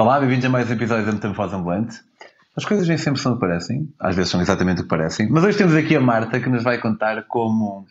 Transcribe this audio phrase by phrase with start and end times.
[0.00, 2.00] Olá, bem-vindos a mais um episódio da Metamorfose Ambulante.
[2.56, 5.28] As coisas nem sempre são o que parecem, às vezes são exatamente o que parecem,
[5.28, 7.84] mas hoje temos aqui a Marta que nos vai contar como,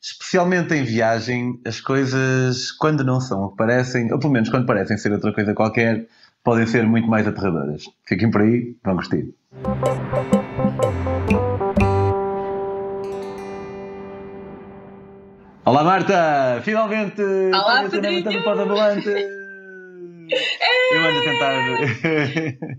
[0.00, 4.64] especialmente em viagem, as coisas, quando não são o que parecem, ou pelo menos quando
[4.64, 6.06] parecem ser outra coisa qualquer,
[6.44, 7.82] podem ser muito mais aterradoras.
[8.06, 9.18] Fiquem por aí, vão gostar.
[15.64, 16.60] Olá Marta!
[16.62, 17.22] Finalmente!
[17.52, 19.45] Olá, Pedrinho!
[20.92, 21.52] Eu ando a tentar.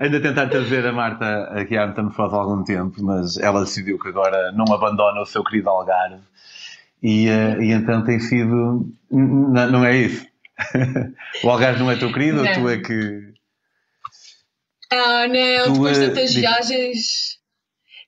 [0.00, 3.98] ando a tentar trazer a Marta aqui à Metamorfose há algum tempo, mas ela decidiu
[3.98, 6.22] que agora não abandona o seu querido Algarve.
[7.02, 8.86] E, eh, e então tem sido.
[9.10, 10.26] n- n- Não é isso.
[11.44, 12.52] o Algarve não é teu querido, ou Não.
[12.54, 13.28] tu é que.
[14.90, 17.27] Ah, não, Tu, depois de eh, tantas viagens.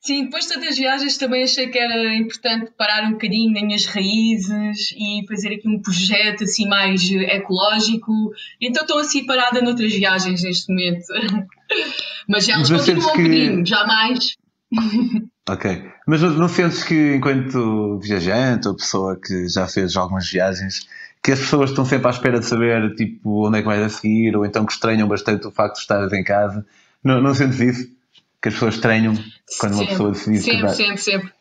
[0.03, 3.85] Sim, depois de tantas viagens também achei que era importante parar um bocadinho nas minhas
[3.85, 8.11] raízes e fazer aqui um projeto assim mais ecológico.
[8.61, 11.05] Então estou assim parada noutras viagens neste momento.
[12.27, 14.37] Mas elas Mas sentes continuam um que- bocadinho, jamais.
[15.48, 15.83] Ok.
[16.07, 20.87] Mas não, não sentes que, enquanto viajante ou pessoa que já fez algumas viagens,
[21.20, 23.89] que as pessoas estão sempre à espera de saber tipo, onde é que vais a
[23.89, 26.64] seguir, ou então que estranham bastante o facto de estares em casa?
[27.03, 27.89] Não, não sentes isso?
[28.42, 29.14] Que as pessoas estranham
[29.58, 30.74] quando uma Sempre, pessoa decide que Sempre, vai.
[30.74, 31.33] sempre, sempre.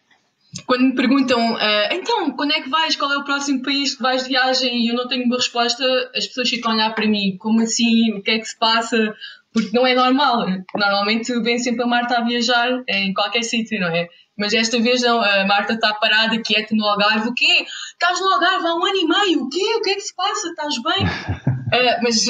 [0.65, 2.95] Quando me perguntam, ah, então, quando é que vais?
[2.95, 4.83] Qual é o próximo país que vais de viagem?
[4.85, 5.83] E eu não tenho uma resposta,
[6.15, 7.37] as pessoas ficam a olhar para mim.
[7.37, 8.13] Como assim?
[8.13, 9.15] O que é que se passa?
[9.53, 10.45] Porque não é normal.
[10.75, 14.07] Normalmente vem sempre a Marta a viajar em qualquer sítio, não é?
[14.37, 17.29] Mas esta vez não, a Marta está parada, quieta no Algarve.
[17.29, 17.65] O quê?
[17.93, 19.43] Estás no Algarve há um ano e meio?
[19.43, 19.75] O quê?
[19.77, 20.49] O que é que se passa?
[20.49, 21.05] Estás bem?
[21.71, 22.25] Ah, mas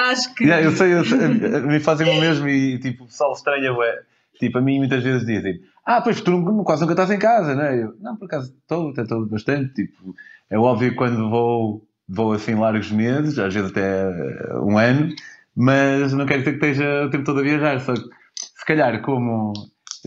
[0.00, 0.44] acho que.
[0.44, 1.18] Yeah, eu sei, eu sei,
[1.66, 4.00] me fazem o mesmo e tipo, o pessoal estranha, ué.
[4.38, 7.54] Tipo, a mim muitas vezes dizem, ah, pois tu não- quase nunca estás em casa,
[7.54, 7.82] não é?
[7.82, 9.74] Eu, não, por acaso estou, até estou bastante.
[9.74, 10.14] Tipo,
[10.48, 15.14] é óbvio que quando vou, vou assim largos meses, às vezes até eh, um ano,
[15.54, 17.80] mas não quero dizer que esteja o tempo todo a viajar.
[17.80, 18.00] Só que,
[18.34, 19.52] se calhar, como,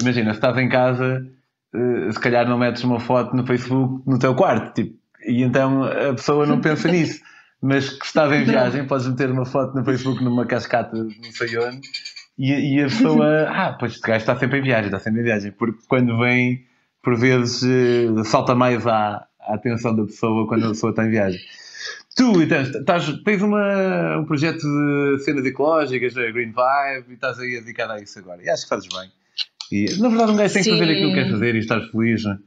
[0.02, 1.24] imagina, se estás em casa,
[1.76, 4.98] eh, se calhar não metes uma foto no Facebook no teu quarto, tipo,
[5.28, 7.22] e então a pessoa não pensa nisso.
[7.64, 11.58] Mas que estás em viagem, podes meter uma foto no Facebook numa cascata não sei
[11.58, 11.88] onde
[12.38, 15.24] e, e a pessoa, ah, pois este gajo está sempre em viagem, está sempre em
[15.24, 16.66] viagem, porque quando vem,
[17.02, 21.12] por vezes, eh, salta mais à, à atenção da pessoa quando a pessoa está em
[21.12, 21.40] viagem.
[22.16, 27.40] Tu, então, estás, tens uma, um projeto de cenas ecológicas, da Green Vibe, e estás
[27.40, 28.42] aí a dedicar a isso agora.
[28.44, 29.12] E acho que fazes bem.
[29.72, 32.24] E, na verdade, um gajo tem que fazer aquilo que quer fazer e estar feliz.
[32.24, 32.38] não é?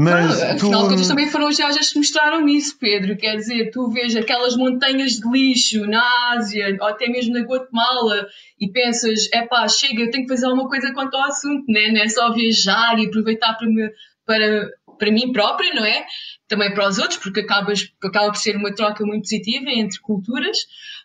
[0.00, 0.66] Mas Ah, tu.
[0.66, 3.16] Afinal de contas, também foram as viagens que mostraram isso, Pedro.
[3.16, 8.28] Quer dizer, tu vês aquelas montanhas de lixo na Ásia ou até mesmo na Guatemala
[8.60, 11.90] e pensas, é pá, chega, eu tenho que fazer alguma coisa quanto ao assunto, né?
[11.90, 13.90] não é só viajar e aproveitar para, me,
[14.24, 16.06] para, para mim própria, não é?
[16.46, 20.58] Também para os outros, porque acabas, acaba por ser uma troca muito positiva entre culturas.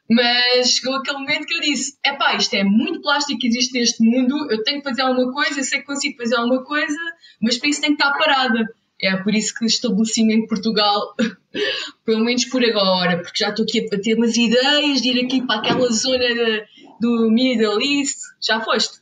[0.08, 3.74] Mas chegou aquele momento que eu disse: é pá, isto é muito plástico que existe
[3.74, 7.00] neste mundo, eu tenho que fazer alguma coisa, eu sei que consigo fazer alguma coisa,
[7.42, 8.68] mas para isso tenho que estar parada.
[9.06, 11.14] É por isso que estabeleci-me em Portugal,
[12.06, 15.46] pelo menos por agora, porque já estou aqui a ter umas ideias de ir aqui
[15.46, 16.64] para aquela zona de-
[17.02, 18.18] do Middle East.
[18.42, 19.00] Já foste?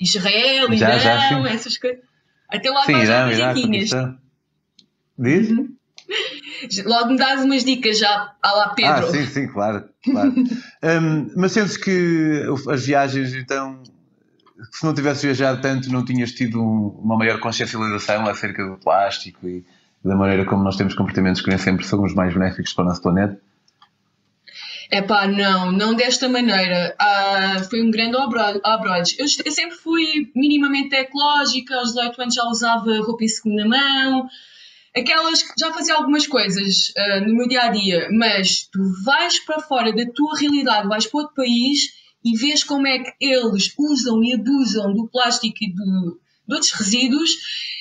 [0.00, 2.00] Israel, Já, Irão, já, essas coisas.
[2.48, 3.90] Até lá Sim, vais Iraque, diquinhas.
[3.90, 4.18] Paquistão.
[5.18, 5.48] Diz?
[6.84, 8.92] Logo me dás umas dicas já, à lá Pedro.
[8.92, 9.88] Ah, sim, sim, claro.
[10.04, 10.32] claro.
[10.82, 13.82] Hum, mas sentes que as viagens, então,
[14.72, 19.46] se não tivesse viajado tanto, não tinhas tido um- uma maior consciencialização acerca do plástico
[19.48, 19.64] e
[20.04, 22.88] da maneira como nós temos comportamentos que nem sempre são os mais benéficos para o
[22.88, 23.40] nosso planeta?
[24.90, 26.94] É pá, não, não desta maneira.
[26.98, 29.14] Ah, foi um grande abro- abroad.
[29.18, 34.26] Eu, eu sempre fui minimamente ecológica, aos 18 anos já usava roupa em segunda mão,
[34.96, 39.38] aquelas que já fazia algumas coisas ah, no meu dia a dia, mas tu vais
[39.40, 41.90] para fora da tua realidade, vais para outro país
[42.24, 46.72] e vês como é que eles usam e abusam do plástico e do, de outros
[46.72, 47.30] resíduos.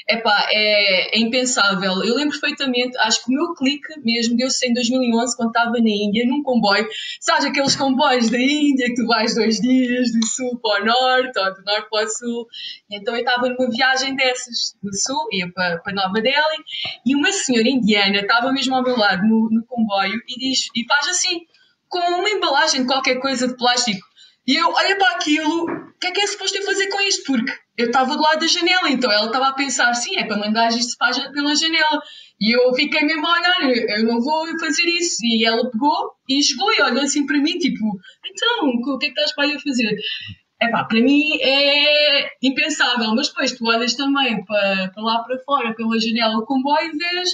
[0.10, 2.02] Epá, é, é impensável.
[2.02, 5.90] Eu lembro perfeitamente, acho que o meu clique mesmo deu-se em 2011, quando estava na
[5.90, 6.88] Índia, num comboio.
[7.20, 11.38] Sabes aqueles comboios da Índia que tu vais dois dias do sul para o norte
[11.38, 12.48] ou do norte para o sul?
[12.90, 16.64] E então eu estava numa viagem dessas, do sul, ia para, para Nova Delhi,
[17.06, 20.86] e uma senhora indiana estava mesmo ao meu lado no, no comboio e, diz, e
[20.88, 21.42] faz assim,
[21.90, 24.08] com uma embalagem de qualquer coisa de plástico.
[24.48, 27.24] E eu olho para aquilo, o que é que é suposto eu fazer com isto?
[27.26, 30.38] Porque eu estava do lado da janela, então ela estava a pensar, sim, é para
[30.38, 30.98] mandar isto
[31.34, 32.02] pela janela.
[32.40, 35.18] E eu fiquei mesmo a olhar, eu, eu não vou fazer isso.
[35.26, 39.10] E ela pegou e chegou e olhou assim para mim, tipo, então, o que é
[39.10, 39.98] que estás para aí a fazer?
[40.62, 45.76] Epá, para mim é impensável, mas depois tu olhas também para, para lá para fora,
[45.76, 47.30] pela janela do comboio e vês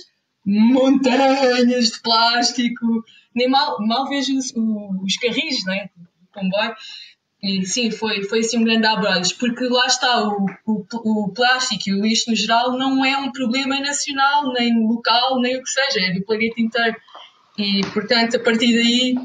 [0.46, 3.04] montanhas de plástico,
[3.36, 5.90] nem mal, mal vejo os, os carris, né?
[6.34, 6.74] Comboio.
[7.44, 10.86] E sim, foi, foi assim um grande abraço, porque lá está, o, o,
[11.26, 15.58] o plástico e o lixo no geral não é um problema nacional, nem local, nem
[15.58, 16.96] o que seja, é do planeta inteiro.
[17.58, 19.16] E portanto, a partir daí,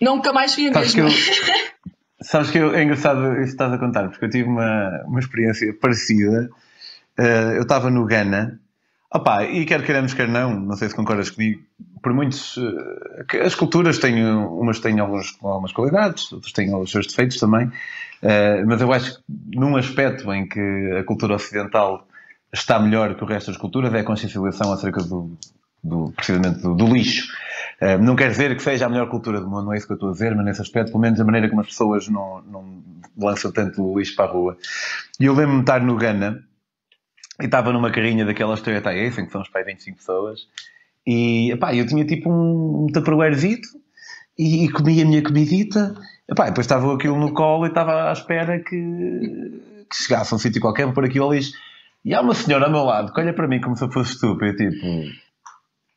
[0.00, 1.10] nunca mais vi a sabes mesma.
[1.10, 4.48] Que eu, sabes que eu, é engraçado isso que estás a contar, porque eu tive
[4.48, 6.48] uma, uma experiência parecida.
[7.18, 8.60] Uh, eu estava no Ghana
[9.16, 11.62] Opa, e quer queremos, quer não, não sei se concordas comigo,
[12.02, 12.56] por muitos.
[12.56, 17.66] Uh, as culturas têm, umas têm alguns, algumas qualidades, outras têm os seus defeitos também,
[17.68, 19.22] uh, mas eu acho que
[19.56, 22.08] num aspecto em que a cultura ocidental
[22.52, 25.30] está melhor que o resto das culturas é a consciencialização acerca do,
[25.80, 27.32] do precisamente do, do lixo.
[27.80, 29.92] Uh, não quer dizer que seja a melhor cultura do mundo, não é isso que
[29.92, 32.42] eu estou a dizer, mas nesse aspecto, pelo menos a maneira como as pessoas não,
[32.42, 32.82] não
[33.16, 34.56] lançam tanto lixo para a rua.
[35.20, 36.42] E eu lembro-me de estar no Ghana
[37.40, 40.48] e estava numa carinha daquelas Toyota em que são os pai 25 pessoas,
[41.06, 43.68] e epá, eu tinha tipo um, um tupperwarezito
[44.38, 45.94] e, e comia a minha comidita,
[46.28, 50.38] epá, depois estava aquilo no colo e estava à espera que, que chegasse a um
[50.38, 51.40] sítio qualquer para aquilo ali.
[52.04, 54.12] E há uma senhora ao meu lado que olha para mim como se eu fosse
[54.12, 54.86] estúpido, tipo.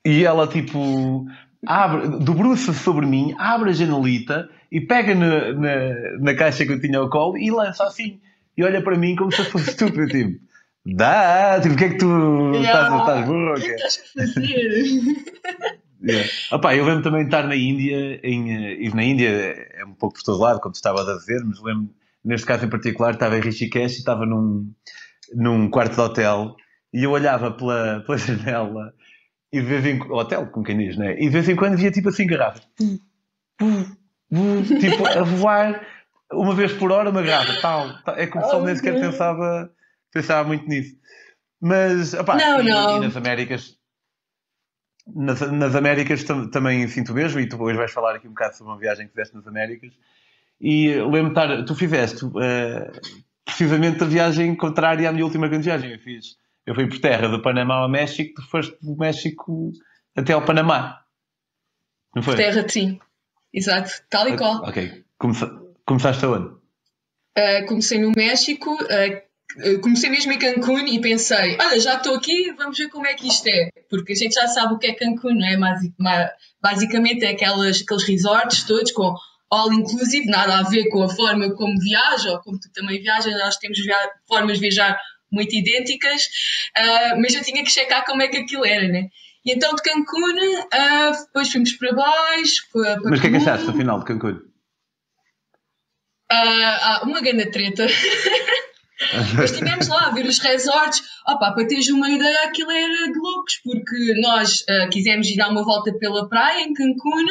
[0.06, 1.26] E ela, tipo,
[1.66, 6.80] abre, dobrou-se sobre mim, abre a janelita e pega na, na, na, caixa que eu
[6.80, 8.20] tinha ao colo e lança assim.
[8.58, 10.48] E olha para mim como se eu fosse estúpido, tipo.
[10.96, 11.60] Dá!
[11.62, 13.52] Tipo, o que é que tu estás, estás burro?
[13.52, 14.72] O que estás a fazer?
[16.02, 16.30] yeah.
[16.52, 19.94] Opa, eu lembro também de estar na Índia, em, eh, e na Índia é um
[19.94, 21.90] pouco por todo lado, como tu estavas a dizer, mas lembro,
[22.24, 24.72] neste caso em particular, estava em Rishikesh e estava num,
[25.34, 26.56] num quarto de hotel
[26.94, 28.94] e eu olhava pela, pela janela
[29.52, 31.16] e de vez em hotel, como quem diz, né?
[31.20, 32.66] E de vez em quando via tipo assim garrafas.
[34.80, 35.86] tipo, a voar
[36.32, 38.04] uma vez por hora uma garrafa, tal.
[38.04, 38.16] tal.
[38.16, 39.70] É como se oh, nem sequer pensava
[40.12, 40.98] pensava muito nisso.
[41.60, 42.98] Mas, opá, não, e, não.
[42.98, 43.78] e nas Américas,
[45.08, 48.56] nas, nas Américas tam, também sinto mesmo, e tu hoje vais falar aqui um bocado
[48.56, 49.94] sobre uma viagem que fizeste nas Américas.
[50.60, 52.92] E lembro-me, tu fizeste uh,
[53.46, 55.92] precisamente a viagem contrária à minha última grande viagem.
[55.92, 59.72] Eu fiz, eu fui por terra do Panamá ao México, tu foste do México
[60.16, 61.02] até ao Panamá.
[62.16, 62.36] Não foi?
[62.36, 63.00] Terra, sim.
[63.54, 64.64] Exato, tal e qual.
[64.64, 65.04] Ok.
[65.18, 65.48] Começa,
[65.86, 66.50] começaste aonde?
[67.38, 69.27] Uh, comecei no México, uh,
[69.82, 73.28] comecei mesmo em Cancún e pensei, olha, já estou aqui, vamos ver como é que
[73.28, 73.70] isto é.
[73.90, 76.32] Porque a gente já sabe o que é Cancún, não é?
[76.62, 79.16] Basicamente é aquelas, aqueles resorts todos com
[79.50, 83.34] all inclusive, nada a ver com a forma como viaja ou como tu também viajas,
[83.34, 83.80] nós temos
[84.28, 85.00] formas de viajar
[85.32, 86.24] muito idênticas,
[86.78, 89.08] uh, mas eu tinha que checar como é que aquilo era, né?
[89.46, 92.64] E então de Cancún, uh, depois fomos para baixo.
[92.72, 94.42] Para, para mas o que é que achaste no final de Cancún?
[96.32, 97.88] Uh, uma grande treta.
[99.36, 101.02] Mas estivemos lá a ver os resorts.
[101.28, 105.50] Opa, para teres uma ideia, aquilo era de loucos, porque nós uh, quisemos ir dar
[105.50, 107.26] uma volta pela praia em Cancún.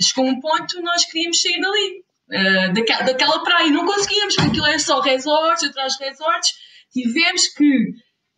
[0.00, 3.70] Chegou um ponto nós queríamos sair dali, uh, daquela, daquela praia.
[3.70, 6.52] Não conseguíamos, porque aquilo era só resorts, atrás de resorts.
[6.92, 7.90] Tivemos que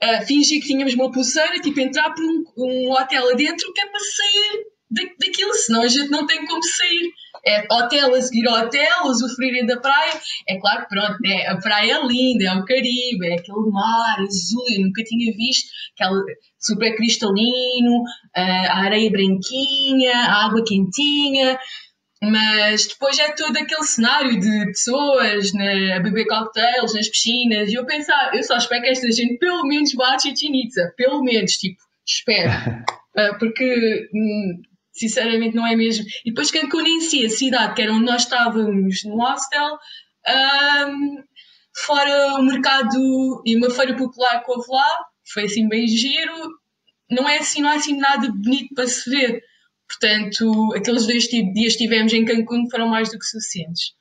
[0.03, 3.87] uh, fingir que tínhamos uma pulseira, tipo entrar por um, um hotel adentro, que é
[3.87, 7.13] para sair da, daquilo, senão a gente não tem como sair
[7.45, 10.13] é hotel a seguir ao hotel, usufruírem da praia.
[10.49, 14.21] É claro que pronto, é, a praia é linda, é o Caribe, é aquele mar
[14.21, 15.69] azul, eu nunca tinha visto,
[15.99, 16.23] aquele
[16.59, 18.05] super cristalino,
[18.35, 21.59] a areia branquinha, a água quentinha.
[22.23, 27.69] Mas depois é todo aquele cenário de pessoas né, a beber cocktails nas piscinas.
[27.69, 31.21] E eu pensar, eu só espero que esta gente pelo menos bate a Chinitza, pelo
[31.25, 32.53] menos, tipo, espero.
[33.19, 36.05] Uh, porque hum, sinceramente não é mesmo.
[36.25, 39.79] E depois Cancún em si, a cidade, que era onde nós estávamos no hostel,
[40.89, 41.23] um,
[41.85, 44.99] fora o mercado e uma feira popular que houve lá,
[45.33, 46.51] foi assim bem giro,
[47.11, 49.43] não é assim, não há assim nada bonito para se ver.
[49.89, 53.93] Portanto, aqueles dois dias que estivemos em Cancún foram mais do que suficientes.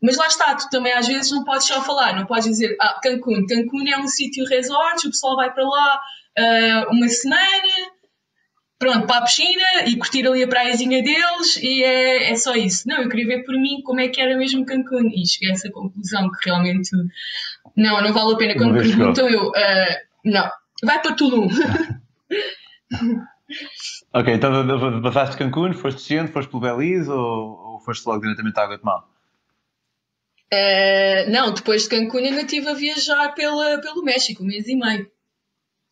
[0.00, 3.00] Mas lá está, tu também às vezes não podes só falar, não podes dizer, ah,
[3.02, 6.00] Cancún, Cancún é um sítio resort, o pessoal vai para lá
[6.38, 7.90] uh, uma semana,
[8.78, 12.88] pronto, para a piscina e curtir ali a praiazinha deles e é, é só isso.
[12.88, 15.52] Não, eu queria ver por mim como é que era mesmo Cancún e cheguei a
[15.52, 16.90] essa conclusão que realmente
[17.76, 20.48] não, não vale a pena quando perguntam eu, uh, não,
[20.82, 21.48] vai para Tulum.
[24.14, 28.66] ok, então passaste Cancún, foste descendo, foste pelo Belize ou, ou foste logo diretamente à
[28.66, 29.04] Guatemala?
[30.52, 34.76] Uh, não, depois de Cancún ainda estive a viajar pela, pelo México, um mês e
[34.76, 35.10] meio.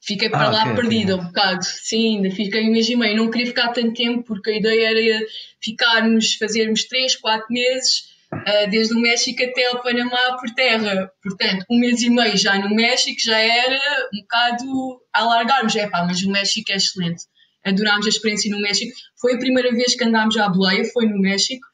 [0.07, 1.25] Fiquei para ah, lá okay, perdida okay.
[1.25, 1.65] um bocado.
[1.65, 3.17] Sim, ainda fiquei um mês e meio.
[3.17, 5.27] Não queria ficar tanto tempo porque a ideia era
[5.61, 11.11] ficarmos, fazermos 3, 4 meses uh, desde o México até o Panamá por terra.
[11.21, 13.81] Portanto, um mês e meio já no México já era
[14.15, 15.75] um bocado a alargarmos.
[15.75, 17.25] É pá, mas o México é excelente.
[17.65, 18.93] Adorámos a experiência no México.
[19.21, 21.67] Foi a primeira vez que andámos à boleia, foi no México.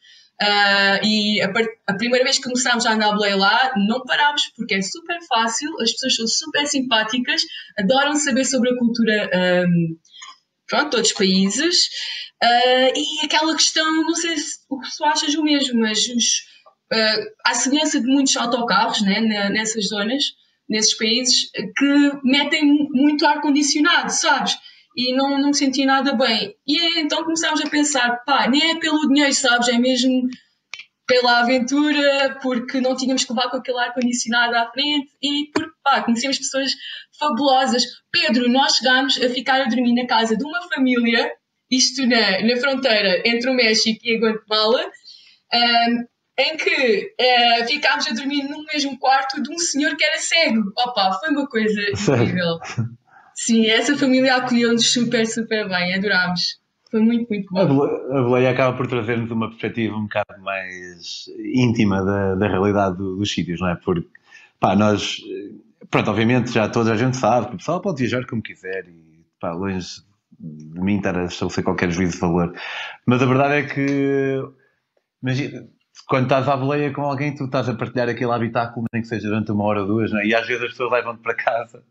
[0.43, 1.53] Uh, e a,
[1.87, 5.71] a, primeira vez que começámos a andar a lá, não parámos, porque é super fácil,
[5.81, 7.43] as pessoas são super simpáticas,
[7.79, 9.31] adoram saber sobre a cultura
[9.69, 9.97] um,
[10.67, 11.87] pronto, de outros países.
[12.43, 16.25] Uh, e aquela questão, não sei se o tu achas o mesmo, mas os,
[16.93, 20.25] uh, semelhança de muitos autocarros né, nessas zonas,
[20.69, 24.57] nesses países, que metem muito ar-condicionado, sabes?
[24.97, 26.55] E não, não senti nada bem.
[26.67, 29.69] E então começámos a pensar, pá, nem é pelo dinheiro, sabes?
[29.69, 30.29] É mesmo
[31.07, 36.03] pela aventura, porque não tínhamos que levar com aquele ar-condicionado à frente e porque, pá,
[36.03, 36.71] conhecemos pessoas
[37.19, 37.85] fabulosas.
[38.11, 41.31] Pedro, nós chegámos a ficar a dormir na casa de uma família
[41.73, 44.91] isto na, na fronteira entre o México e a Guatemala,
[45.55, 46.05] um,
[46.39, 50.71] em que uh, ficámos a dormir no mesmo quarto de um senhor que era cego.
[50.77, 52.59] Opa, foi uma coisa incrível.
[53.35, 56.61] Sim, essa família acolheu-nos super, super bem, adorámos.
[56.91, 57.85] Foi muito, muito bom.
[58.17, 61.25] A boleia acaba por trazer-nos uma perspectiva um bocado mais
[61.55, 63.77] íntima da, da realidade do, dos sítios, não é?
[63.77, 64.07] Porque,
[64.61, 65.17] pá, nós,
[65.91, 69.25] pronto, obviamente já toda a gente sabe que o pessoal pode viajar como quiser e,
[69.41, 70.03] pá, longe
[70.39, 72.55] de mim estar a estabelecer qualquer juízo de valor.
[73.07, 74.43] Mas a verdade é que,
[75.23, 75.67] imagina,
[76.07, 79.29] quando estás à boleia com alguém, tu estás a partilhar aquele habitáculo, nem que seja
[79.29, 80.27] durante uma hora ou duas, é?
[80.27, 81.83] e às vezes as pessoas levam-te para casa.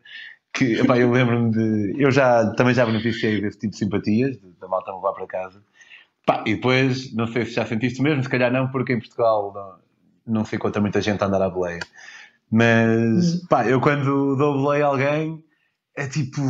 [0.53, 2.01] Que, epá, eu lembro-me de.
[2.01, 5.63] Eu já, também já beneficiei desse tipo de simpatias, da malta me levar para casa.
[6.25, 9.51] Pá, e depois, não sei se já sentiste mesmo, se calhar não, porque em Portugal
[10.25, 11.79] não, não se encontra muita gente a andar à boleia.
[12.51, 13.47] Mas, hum.
[13.49, 15.43] pá, eu quando dou boleia a alguém,
[15.95, 16.41] é tipo,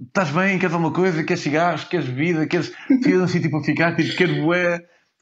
[0.00, 2.72] estás bem, queres alguma coisa, queres cigarros, queres bebida, queres,
[3.02, 4.34] queres assim, tipo, ficar, tipo, quero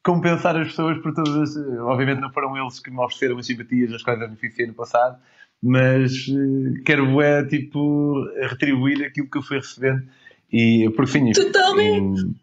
[0.03, 1.57] compensar as pessoas por todas as...
[1.79, 5.19] Obviamente não foram eles que me ofereceram as simpatias as quais eu beneficiei no passado,
[5.65, 10.03] mas uh, quero é, tipo, retribuir aquilo que eu fui recebendo.
[10.53, 11.33] E, por fim...
[11.33, 12.35] Totalmente!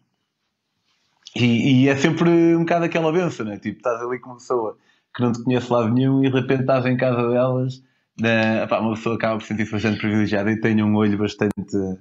[1.34, 3.58] E, e, é sempre um bocado aquela benção, né?
[3.58, 4.76] Tipo, estás ali com uma pessoa
[5.14, 7.82] que não te conhece lado nenhum e de repente estás em casa delas
[8.20, 11.98] Uh, opá, uma pessoa acaba por sentir-se bastante privilegiada e tem um olho bastante,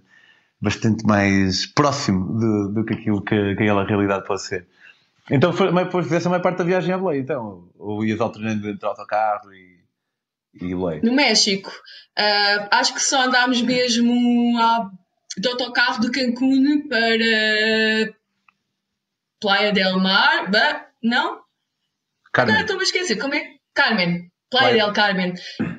[0.60, 4.68] bastante mais próximo do, do que aquilo que, que aquela realidade pode ser.
[5.30, 7.70] Então, foi, mas depois fizeste a maior parte da viagem à Belém, então?
[7.80, 9.71] Ou ias alternando entre autocarro e,
[10.54, 11.02] e Belém?
[11.02, 11.72] No México.
[12.18, 14.90] Uh, acho que só andámos mesmo a,
[15.38, 18.14] de autocarro de Cancún para
[19.40, 20.50] Playa del Mar.
[20.50, 21.42] Bah, não?
[22.34, 22.56] Carmen.
[22.56, 23.18] Agora estou-me a esquecer.
[23.18, 23.44] Como é?
[23.74, 24.32] Carmen.
[24.50, 25.34] Playa del Carmen.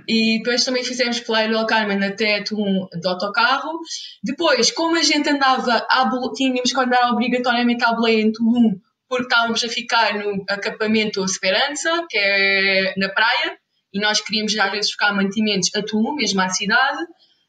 [0.09, 3.79] E depois também fizemos Playa del Carmen até Tulum de autocarro.
[4.25, 9.25] Depois, como a gente andava, a, tínhamos que andar obrigatoriamente à boleia em Tulum, porque
[9.25, 13.59] estávamos a ficar no acampamento Esperança, que é na praia,
[13.93, 17.05] e nós queríamos às vezes ficar mantimentos a Tulum, mesmo à cidade,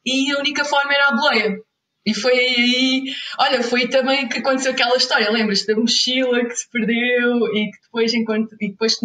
[0.05, 1.57] e a única forma era a boleia.
[2.05, 3.03] E foi aí,
[3.39, 7.81] olha, foi também que aconteceu aquela história, lembras-te da mochila que se perdeu e que
[7.83, 8.97] depois, enquanto, e depois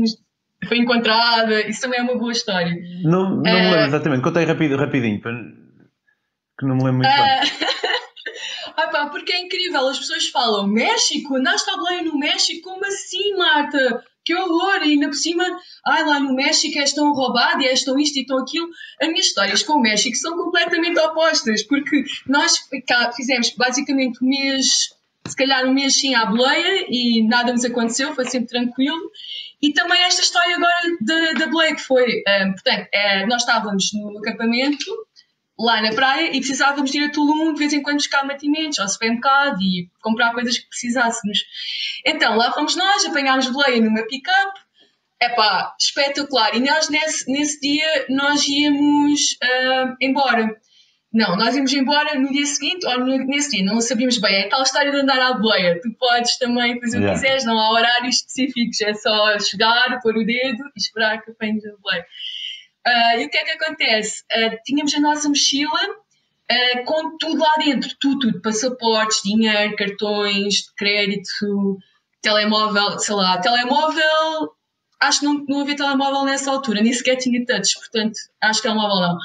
[0.67, 1.61] foi encontrada.
[1.69, 2.75] Isso também é uma boa história.
[3.05, 4.23] Não, não uh, me lembro exatamente.
[4.23, 7.69] Contei rapido, rapidinho, que não me lembro muito uh, bem.
[8.91, 13.37] Pá, porque é incrível, as pessoas falam México, andaste a boleia no México, como assim,
[13.37, 14.03] Marta?
[14.29, 14.83] Que horror!
[14.83, 15.43] E ainda por cima,
[15.87, 18.69] ai lá no México és tão roubado e és tão isto e tão aquilo.
[19.01, 22.59] As minhas histórias com o México são completamente opostas, porque nós
[23.17, 24.91] fizemos basicamente um mês,
[25.27, 29.11] se calhar um mês sim à boleia e nada nos aconteceu, foi sempre tranquilo.
[29.63, 34.19] E também esta história agora da Blake foi, um, eh, portanto, é, nós estávamos no
[34.19, 34.85] acampamento
[35.59, 38.89] lá na praia e precisávamos ir a Tulum de vez em quando buscar mantimentos ao
[38.89, 41.39] supermercado e comprar coisas que precisássemos.
[42.07, 44.61] Então lá fomos nós, apanhámos boleia numa pick-up,
[45.21, 46.55] epá, espetacular.
[46.55, 50.49] E nós nesse, nesse dia nós íamos uh, embora.
[51.13, 54.43] Não, nós íamos embora no dia seguinte ou no, nesse dia, não sabíamos bem.
[54.43, 55.81] É tal história de andar à boleia.
[55.81, 60.17] Tu podes também fazer o que quiseres, não há horários específicos, é só chegar, pôr
[60.17, 62.07] o dedo e esperar que apanhes a boleia.
[62.89, 64.23] Uh, e o que é que acontece?
[64.33, 65.79] Uh, tínhamos a nossa mochila
[66.51, 71.79] uh, com tudo lá dentro, tudo, tudo: passaportes, dinheiro, cartões crédito,
[72.23, 74.53] telemóvel, sei lá, telemóvel.
[75.01, 78.69] Acho que não, não havia telemóvel nessa altura, nem sequer tinha touch, portanto, acho que
[78.69, 79.19] telemóvel não.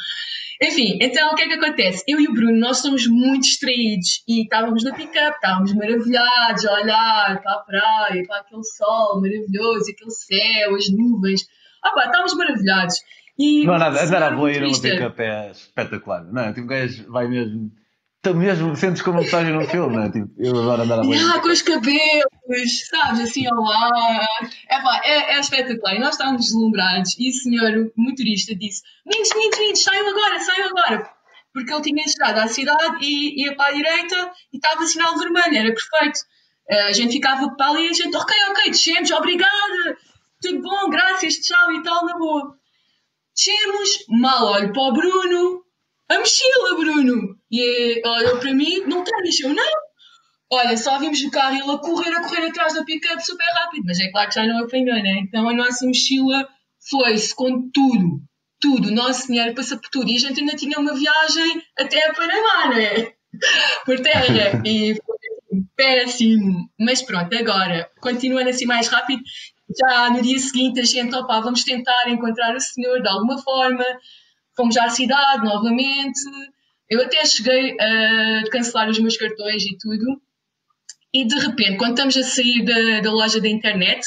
[0.62, 2.04] Enfim, então o que é que acontece?
[2.08, 6.74] Eu e o Bruno, nós somos muito distraídos e estávamos no pick-up, estávamos maravilhados a
[6.74, 11.42] olhar para a praia, para aquele sol maravilhoso, aquele céu, as nuvens.
[11.84, 12.96] Ah pá, estávamos maravilhados.
[13.38, 16.24] E não, nada, andar a boleia numa pick-up é espetacular.
[16.26, 17.72] Não, tipo, o gajo vai mesmo
[18.24, 20.10] tu mesmo sentes como uma personagem num filme, não é?
[20.10, 21.20] Tipo, eu adoro andar a boia.
[21.20, 24.28] Yeah, com os cabelos, sabes, assim ao ar.
[24.70, 25.96] É, pá, é, é espetacular.
[25.96, 30.40] E nós estávamos deslumbrados e o senhor, o motorista, disse: Meninos, meninos, meninos, saiam agora,
[30.40, 31.10] saiam agora.
[31.54, 35.58] Porque ele tinha chegado à cidade e ia para a direita e estava sinal vermelho,
[35.58, 36.20] era perfeito.
[36.72, 39.98] Uh, a gente ficava para ali e a gente, ok, ok, descemos, obrigada,
[40.42, 42.58] tudo bom, graças, tchau e tal, na boa.
[43.36, 45.64] Descemos, mal olho para o Bruno,
[46.10, 47.36] a mochila, Bruno.
[47.52, 49.40] E olhou para mim, não tens?
[49.40, 49.74] Eu não.
[50.52, 53.86] Olha, só vimos o carro ele a correr, a correr atrás da pick-up super rápido,
[53.86, 55.20] mas é claro que já não apanhou, né?
[55.20, 56.48] Então a nossa mochila
[56.90, 58.22] foi-se com tudo,
[58.60, 58.90] tudo.
[58.90, 60.12] O nosso dinheiro passa por tudo.
[60.12, 63.14] E a gente ainda tinha uma viagem até a Panamá, né?
[63.86, 64.62] Por terra.
[64.64, 66.70] E foi péssimo.
[66.80, 69.24] Mas pronto, agora, continuando assim mais rápido,
[69.78, 73.84] já no dia seguinte a gente, opa, vamos tentar encontrar o senhor de alguma forma
[74.56, 76.20] fomos à cidade novamente.
[76.90, 80.22] Eu até cheguei a cancelar os meus cartões e tudo.
[81.14, 84.06] E de repente, quando estamos a sair da, da loja da internet,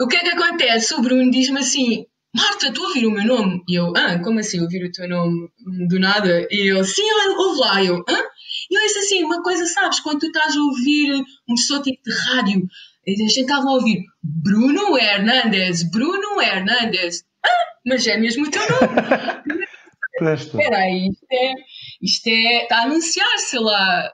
[0.00, 0.94] o que é que acontece?
[0.94, 3.62] O Bruno diz-me assim: Marta, a ouvir o meu nome?
[3.68, 5.48] E eu, ah, como assim ouvir o teu nome
[5.88, 6.46] do nada?
[6.50, 7.02] E eu, sim,
[7.36, 7.82] ouve lá.
[7.82, 8.22] E eu, hã?
[8.70, 12.02] E eu disse assim: uma coisa, sabes, quando tu estás a ouvir um som tipo
[12.02, 12.66] de rádio,
[13.14, 17.24] a gente estava a ouvir Bruno Hernandes, Bruno Hernandes
[17.84, 19.64] mas é mesmo o teu nome.
[20.34, 21.54] Espera aí, isto é,
[22.02, 24.12] isto é, está a anunciar, sei lá,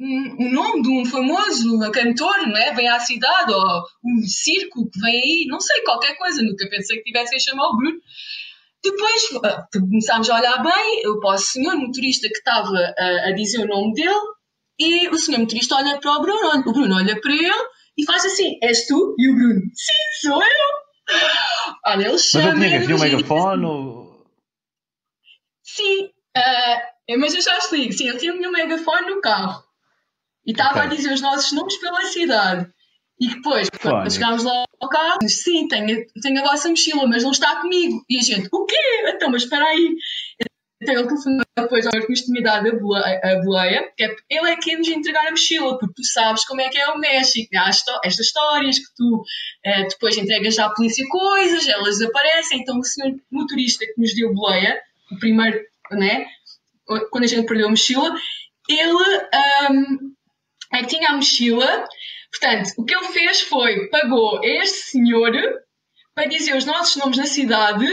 [0.00, 2.74] o nome de um famoso cantor, não é?
[2.74, 6.98] Vem à cidade, ou um circo que vem aí, não sei, qualquer coisa, nunca pensei
[6.98, 7.98] que tivessem a chamar o Bruno.
[8.82, 13.32] Depois ah, começámos a olhar bem, eu para o senhor motorista que estava a, a,
[13.32, 14.34] dizer o nome dele,
[14.78, 18.24] e o senhor motorista olha para o Bruno, o Bruno olha para ele e faz
[18.24, 19.14] assim: És tu?
[19.18, 20.84] E o Bruno: Sim, sou eu!
[21.86, 22.54] Olha, ele chama.
[22.54, 23.64] Mas ele tinha um megafone?
[23.64, 24.26] Ou...
[25.62, 27.92] Sim, uh, mas eu já explico.
[27.92, 29.64] Sim, ele tinha um megafone no carro
[30.46, 30.82] e estava okay.
[30.82, 32.70] a dizer os nossos nomes pela cidade.
[33.20, 37.30] E depois, quando chegámos lá ao carro, sim, tenho, tenho a vossa mochila, mas não
[37.30, 38.04] está comigo.
[38.10, 38.76] E a gente, o quê?
[39.06, 39.96] Então, mas espera aí.
[40.84, 44.56] Então ele telefonou depois ao que nos tinha dado a boleia, que é, ele é
[44.56, 47.48] quem nos entregar a mochila, porque tu sabes como é que é o México.
[47.56, 47.70] Há
[48.04, 52.60] estas histórias que tu uh, depois entregas à polícia coisas, elas desaparecem.
[52.60, 54.78] Então o senhor motorista que nos deu a boleia,
[55.10, 55.58] o primeiro,
[55.92, 56.26] né,
[57.10, 58.14] quando a gente perdeu a mochila,
[58.68, 58.92] ele
[59.70, 60.14] um,
[60.70, 61.88] é que tinha a mochila.
[62.30, 65.32] Portanto, o que ele fez foi pagou a este senhor
[66.14, 67.86] para dizer os nossos nomes na cidade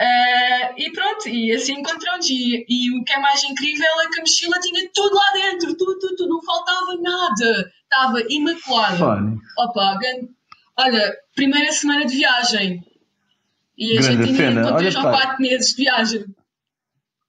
[0.00, 2.28] Uh, e pronto, e assim encontramos.
[2.30, 5.76] E, e, o que é mais incrível é que a mochila tinha tudo lá dentro,
[5.76, 7.72] tudo, tudo, tudo não faltava nada.
[7.82, 8.96] Estava imaculada.
[8.96, 9.38] Funny.
[9.58, 9.98] Opa,
[10.78, 12.82] olha, primeira semana de viagem.
[13.76, 16.24] E a Grande gente tinha com 3 ou 4 meses de viagem.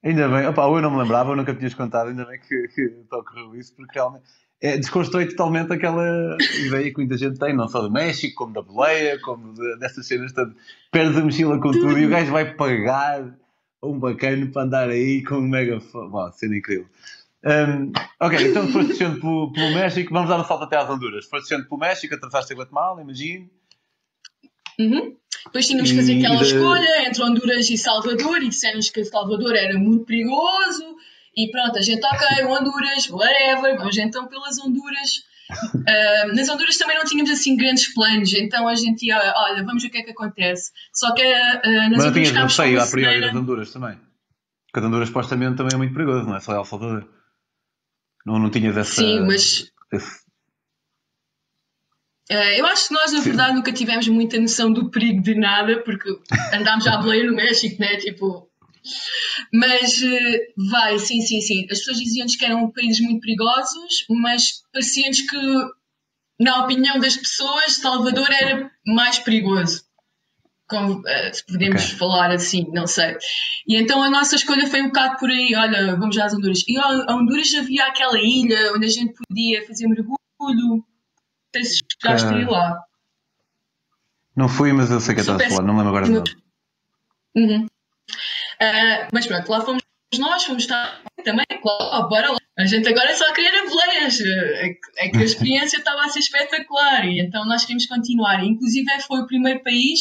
[0.04, 3.04] Ainda bem, opa, eu não me lembrava, eu nunca tinhas contado, ainda bem que, que
[3.12, 4.30] ocorreu isso, porque realmente
[4.62, 8.62] é, desconstrói totalmente aquela ideia que muita gente tem, não só do México, como da
[8.62, 10.32] boleia, como de, dessas cenas.
[10.32, 10.56] Tanto,
[10.92, 13.36] perdes a mochila com tudo e o gajo vai pagar
[13.82, 15.80] um bacana para andar aí com um mega.
[15.92, 16.88] Bom, sendo incrível.
[17.44, 21.26] Um, ok, então depois descendo pelo, pelo México, vamos dar um salto até às Honduras.
[21.26, 23.50] Depois descendo pelo México, atravessaste a Guatemala, imagino.
[24.80, 25.16] Uhum.
[25.46, 26.44] Depois tínhamos que fazer aquela de...
[26.44, 30.96] escolha entre Honduras e Salvador e dissemos que Salvador era muito perigoso
[31.36, 35.32] e pronto, a gente, ok, Honduras, whatever, vamos então pelas Honduras.
[35.76, 39.82] Uh, nas Honduras também não tínhamos assim grandes planos, então a gente ia, olha, vamos
[39.82, 40.72] ver o que é que acontece.
[40.94, 43.98] Só que uh, nas Mas não tinhas a priori das Honduras também?
[44.68, 47.08] Porque as Honduras supostamente também é muito perigoso, não é só El Salvador.
[48.26, 49.02] Não, não tinhas essa.
[49.02, 49.72] Sim, mas.
[49.92, 50.22] Esse...
[52.32, 53.30] Uh, eu acho que nós, na Sim.
[53.30, 56.10] verdade, nunca tivemos muita noção do perigo de nada, porque
[56.54, 57.98] andámos à boleia no México, né?
[57.98, 58.51] Tipo,
[59.54, 60.40] mas eh,
[60.70, 61.64] vai, sim, sim, sim.
[61.72, 65.38] As pessoas diziam-nos que eram países muito perigosos, mas parecia-nos que,
[66.40, 69.84] na opinião das pessoas, Salvador era mais perigoso.
[70.68, 71.98] Como, eh, se podemos okay.
[71.98, 73.18] falar assim, não sei.
[73.68, 76.64] E então a nossa escolha foi um bocado por aí: olha, vamos às Honduras.
[76.68, 80.18] E a Honduras havia aquela ilha onde a gente podia fazer mergulho.
[80.40, 80.84] Não
[81.54, 82.80] sei se chegaste a ir lá.
[84.36, 86.32] Não fui, mas eu sei que estás a falar, não lembro agora de nada.
[87.36, 87.68] Uhum.
[88.62, 89.82] Uh, mas pronto, lá fomos
[90.20, 92.38] nós, fomos estar também, claro, bora lá.
[92.60, 94.20] A gente agora só queria boleias.
[94.22, 98.44] É, que a experiência estava a ser espetacular e então nós queríamos continuar.
[98.44, 100.00] Inclusive foi o primeiro país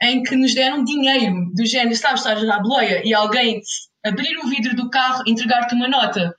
[0.00, 3.60] em que nos deram dinheiro do género, sabes, estás a boleia e alguém
[4.04, 6.34] abrir o vidro do carro entregar-te uma nota.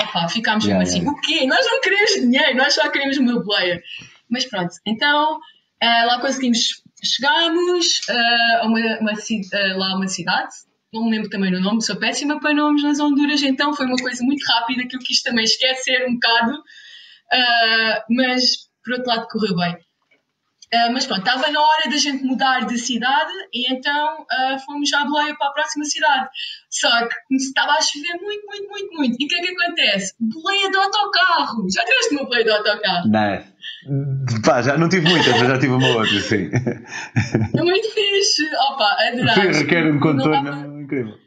[0.00, 1.16] Opa, ficámos yeah, assim, yeah.
[1.16, 1.46] o quê?
[1.46, 3.80] Nós não queremos dinheiro, nós só queremos uma boleia.
[4.28, 10.08] Mas pronto, então uh, lá conseguimos, chegámos uh, a uma, uma, uh, lá a uma
[10.08, 10.52] cidade
[10.94, 13.96] não me lembro também no nome, sou péssima para nomes nas Honduras, então foi uma
[13.96, 18.42] coisa muito rápida que eu quis também esquecer um bocado, uh, mas
[18.82, 19.74] por outro lado correu bem.
[20.72, 24.92] Uh, mas pronto, estava na hora da gente mudar de cidade e então uh, fomos
[24.92, 26.28] à boleia para a próxima cidade.
[26.70, 29.16] Só que estava a chover muito, muito, muito, muito.
[29.20, 30.14] E o que é que acontece?
[30.18, 31.66] Boleia de autocarro!
[31.72, 33.08] Já tiveste uma boleia de autocarro?
[33.08, 34.42] Não.
[34.44, 36.50] Pá, já não tive muitas, mas já tive uma outra, sim.
[37.56, 38.44] É muito fixe.
[38.72, 39.40] Opa, adorava.
[39.42, 41.24] Requer um contorno incrível.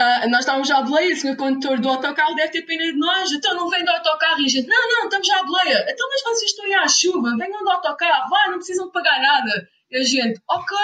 [0.00, 3.32] Uh, nós estávamos à boleia, o senhor condutor do autocarro deve ter pena de nós,
[3.32, 6.22] então não vem do autocarro e a gente, não, não, estamos à boleia, então mas
[6.22, 9.68] vocês estão aí à chuva, venham do autocarro, vai, não precisam pagar nada.
[9.90, 10.76] E a gente, ok,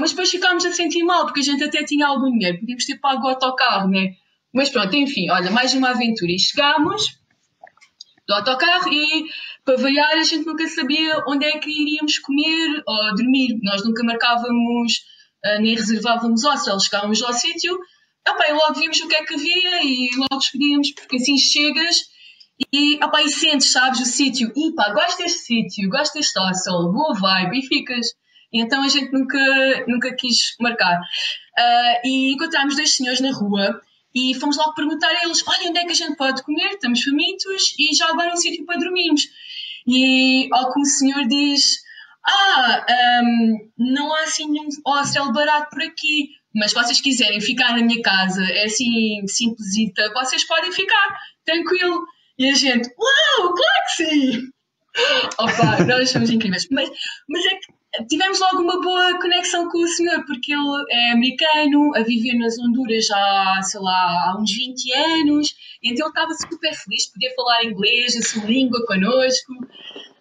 [0.00, 2.98] mas depois ficámos a sentir mal, porque a gente até tinha algum dinheiro, podíamos ter
[2.98, 4.14] pago o autocarro, né?
[4.52, 6.32] Mas pronto, enfim, olha, mais uma aventura.
[6.32, 7.20] E chegámos
[8.26, 9.26] do autocarro e,
[9.64, 13.58] para variar, a gente nunca sabia onde é que iríamos comer ou dormir.
[13.62, 15.04] Nós nunca marcávamos,
[15.60, 17.78] nem reservávamos hostels, chegávamos ao sítio
[18.28, 21.96] opa, logo vimos o que é que havia e logo escolhíamos, porque assim chegas
[22.72, 27.58] e, opa, sentes, sabes, o sítio, pá, gosto deste sítio, gosto deste hostel, boa vibe,
[27.58, 28.06] e ficas.
[28.52, 30.98] E então a gente nunca, nunca quis marcar.
[30.98, 33.80] Uh, e encontramos dois senhores na rua
[34.14, 36.70] e fomos logo perguntar a eles: olha, onde é que a gente pode comer?
[36.70, 39.22] Estamos famintos e já agora um sítio para dormirmos.
[39.86, 41.82] E ao que o senhor diz:
[42.28, 42.86] Ah,
[43.22, 47.84] um, não há assim nenhum hostel barato por aqui mas se vocês quiserem ficar na
[47.84, 52.06] minha casa, é assim, simplesita, vocês podem ficar, tranquilo.
[52.38, 54.42] E a gente, uau, claro que sim!
[55.38, 56.66] Opa, nós somos incríveis.
[56.70, 56.90] Mas,
[57.28, 61.94] mas é que tivemos logo uma boa conexão com o senhor, porque ele é americano,
[61.94, 66.74] a viver nas Honduras já, sei lá, há uns 20 anos, então ele estava super
[66.74, 69.52] feliz, podia falar inglês, a sua língua connosco.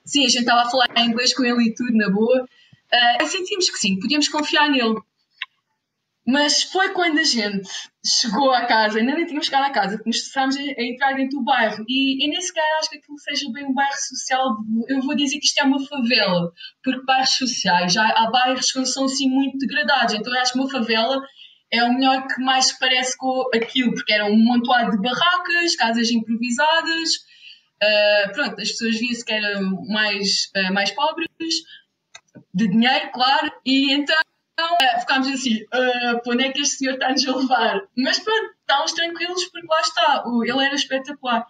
[0.05, 2.47] Sim, a gente estava a falar inglês com ele e tudo, na boa.
[2.93, 4.95] Uh, sentimos que sim, podíamos confiar nele.
[6.27, 7.69] Mas foi quando a gente
[8.03, 11.37] chegou à casa, ainda nem tínhamos chegado à casa, que nos estávamos a, entrar dentro
[11.37, 11.85] do bairro.
[11.87, 14.57] E, e nem sequer acho que aquilo seja bem um bairro social.
[14.87, 16.51] Eu vou dizer que isto é uma favela,
[16.83, 20.15] porque bairros sociais, já há bairros que são assim muito degradados.
[20.15, 21.21] Então eu acho que uma favela
[21.71, 26.09] é o melhor que mais parece com aquilo, porque era um montoado de barracas, casas
[26.09, 27.09] improvisadas.
[27.83, 31.27] Uh, pronto, as pessoas viam-se que eram mais, uh, mais pobres,
[32.53, 34.15] de dinheiro, claro, e então
[34.59, 37.81] uh, ficámos assim, uh, para onde é que este senhor está-nos a levar?
[37.97, 41.45] Mas pronto, estávamos tranquilos porque lá está, ele era espetacular.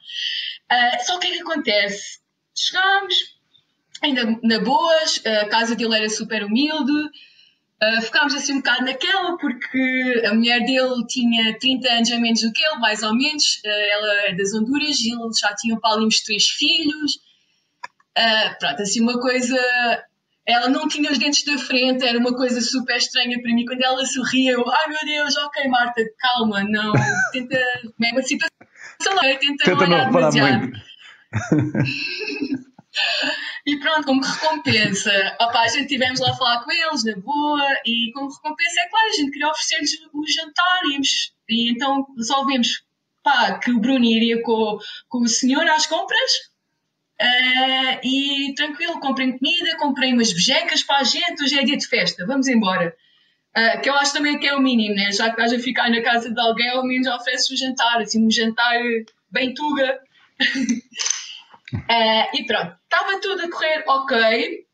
[1.06, 2.20] Só o que é que acontece?
[2.58, 3.16] Chegámos,
[4.02, 7.10] ainda na boas, a casa dele era super humilde,
[7.82, 12.42] uh, ficámos assim um bocado naquela porque a mulher dele tinha 30 anos a menos
[12.42, 15.54] do que ele, mais ou menos, uh, ela é das Honduras e eles já
[15.94, 17.16] ali uns três filhos.
[18.18, 19.58] Uh, pronto, assim uma coisa
[20.48, 23.66] ela não tinha os dentes da frente, era uma coisa super estranha para mim.
[23.66, 26.94] Quando ela sorria, eu, ai meu Deus, ok, Marta, calma, não,
[27.32, 28.56] tenta, é uma situação,
[29.40, 30.72] tenta, tenta não olhar demasiado.
[33.66, 37.68] e pronto, como recompensa, opa, a gente tivemos lá a falar com eles, na boa,
[37.86, 41.02] e como recompensa, é claro, a gente queria oferecer-lhes o jantar, e,
[41.50, 42.84] e então resolvemos
[43.24, 44.78] pá, que o Bruno iria com,
[45.10, 46.32] com o senhor às compras,
[47.18, 51.88] Uh, e tranquilo, comprem comida, comprem umas bejecas para a gente, hoje é dia de
[51.88, 52.94] festa, vamos embora.
[53.58, 55.14] Uh, que eu acho também que é o mínimo, né?
[55.14, 58.26] já que estás a ficar na casa de alguém, ao menos oferece um jantar, assim,
[58.26, 58.82] um jantar
[59.32, 59.98] bem tuga.
[61.76, 64.66] uh, e pronto, estava tudo a correr ok,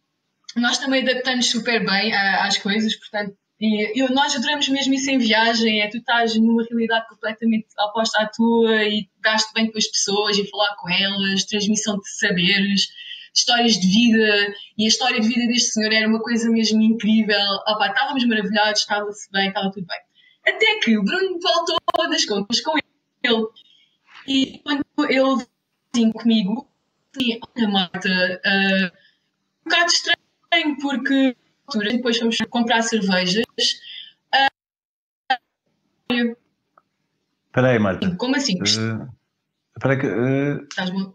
[0.58, 5.20] nós também adaptamos super bem às coisas, portanto e eu, nós adoramos mesmo isso em
[5.20, 9.86] viagem, é tu estás numa realidade completamente oposta à tua e gasto bem com as
[9.86, 12.88] pessoas e falar com elas, transmissão de saberes,
[13.36, 17.38] histórias de vida e a história de vida deste senhor era uma coisa mesmo incrível.
[17.68, 20.00] Opa, estávamos maravilhados, estava-se bem, estava tudo bem.
[20.56, 22.76] Até que o Bruno voltou das contas com
[23.24, 23.46] ele.
[24.28, 25.46] E quando ele
[25.94, 26.68] vinha comigo,
[27.18, 28.86] disse, olha Marta, uh,
[29.66, 31.36] um bocado estranho porque
[31.90, 33.46] depois fomos comprar cervejas.
[36.12, 36.36] Uh,
[37.48, 38.16] Espera aí, Marta.
[38.16, 38.58] Como assim?
[38.58, 39.10] Uh,
[39.76, 40.68] espera que uh,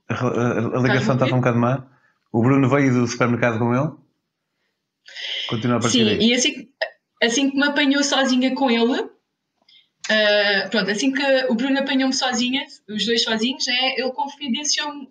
[0.08, 1.86] a, a, a, ligação estava um bocado má.
[2.32, 3.92] O Bruno veio do supermercado com ele?
[5.48, 6.28] Continua a partir Sim, daí.
[6.28, 6.68] e assim,
[7.22, 12.66] assim que me apanhou sozinha com ele, uh, pronto, assim que o Bruno apanhou-me sozinha,
[12.88, 15.08] os dois sozinhos, é, ele confidenciou-me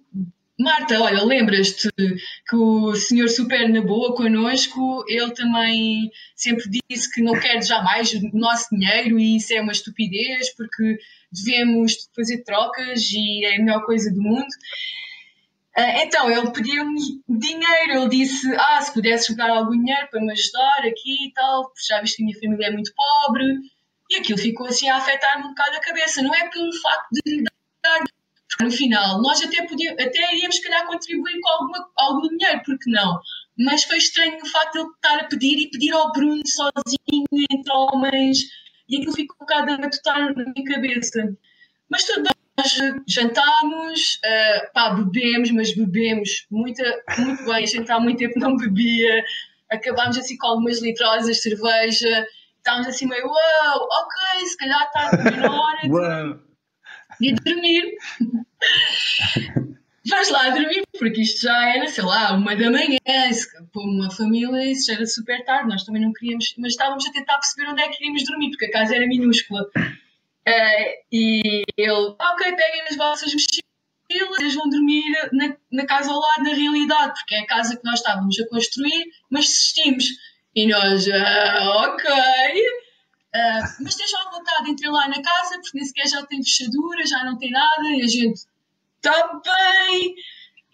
[0.57, 7.21] Marta, olha, lembras-te que o senhor super na boa connosco, ele também sempre disse que
[7.21, 10.97] não quer jamais o nosso dinheiro e isso é uma estupidez porque
[11.29, 14.47] devemos fazer trocas e é a melhor coisa do mundo.
[15.77, 20.31] Uh, então, ele pediu-me dinheiro, ele disse, ah, se pudesse jogar algum dinheiro para me
[20.31, 23.45] ajudar aqui e tal, já viste que a minha família é muito pobre,
[24.09, 27.39] e aquilo ficou assim a afetar-me um bocado a cabeça, não é pelo facto de
[27.39, 27.43] lhe
[27.83, 28.03] dar,
[28.61, 32.89] no final nós até, podíamos, até iríamos, se calhar, contribuir com alguma, algum dinheiro, porque
[32.89, 33.19] não?
[33.57, 37.25] Mas foi estranho o facto de ele estar a pedir e pedir ao Bruno sozinho,
[37.51, 38.39] entre homens,
[38.89, 41.35] e aquilo ficou um bocado a matutar na minha cabeça.
[41.89, 46.81] Mas tudo bem, nós jantámos, uh, pá, bebemos, mas bebemos muito,
[47.17, 47.63] muito bem.
[47.63, 49.23] A gente há muito tempo não bebia.
[49.71, 52.27] Acabámos assim com algumas litrosas de cerveja.
[52.57, 56.39] Estávamos assim meio, uau, ok, se calhar está na
[57.19, 57.97] de dormir.
[60.07, 62.99] Vamos lá dormir, porque isto já era, sei lá, uma da manhã,
[63.73, 67.11] para uma família isso já era super tarde, nós também não queríamos, mas estávamos a
[67.11, 69.67] tentar perceber onde é que queríamos dormir, porque a casa era minúscula.
[70.47, 76.19] Uh, e ele, ok, peguem as vossas mochilas, eles vão dormir na, na, casa ao
[76.19, 80.05] lado, na realidade, porque é a casa que nós estávamos a construir, mas desistimos.
[80.53, 82.05] E nós, uh, ok,
[83.35, 87.05] uh, mas estejam à vontade, entrem lá na casa, porque nem sequer já tem fechadura,
[87.05, 88.41] já não tem nada, e a gente,
[88.97, 90.15] está bem.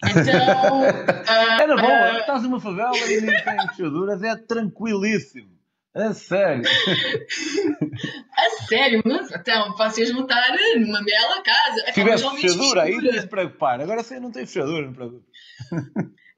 [0.04, 0.84] Então.
[1.60, 5.52] Era bom, estás numa favela e nem tem fechaduras, é tranquilíssimo.
[5.94, 6.64] A sério?
[8.34, 11.84] a sério, mas então vocês montar numa bela casa.
[11.86, 13.78] Se tivesse fechadura, aí tens de preocupar.
[13.78, 15.26] Agora você não tem fechadura, não preocupa.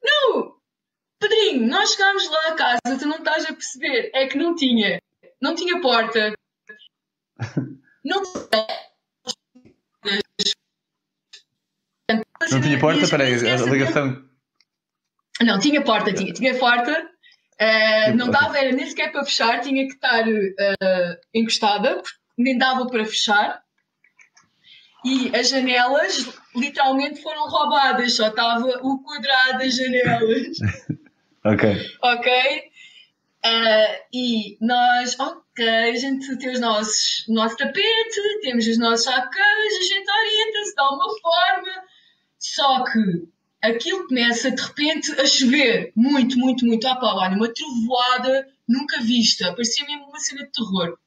[0.02, 0.54] Não,
[1.20, 4.10] Pedrinho, nós chegámos lá a casa, tu não estás a perceber.
[4.12, 5.00] É que não tinha.
[5.44, 6.32] Não tinha porta.
[8.02, 8.22] Não
[12.50, 13.00] Não tinha porta?
[13.02, 14.24] Espera aí, a ligação.
[15.42, 17.10] Não, tinha porta, tinha, tinha porta,
[17.54, 22.02] Uh, não dava, era nem sequer para fechar, tinha que estar uh, encostada,
[22.36, 23.62] nem dava para fechar.
[25.04, 30.56] E as janelas literalmente foram roubadas, só estava o quadrado das janelas.
[31.46, 31.90] ok.
[32.02, 32.72] Ok?
[33.44, 39.04] Uh, e nós, ok, a gente tem os nossos, o nosso tapete, temos os nossos
[39.04, 41.84] chacões, a gente orienta-se de alguma forma,
[42.38, 43.28] só que
[43.62, 47.18] aquilo começa de repente a chover muito, muito, muito à pau.
[47.18, 50.98] Olha, uma trovoada nunca vista, parecia mesmo uma cena de terror.